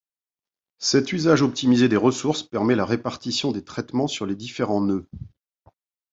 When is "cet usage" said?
0.79-1.43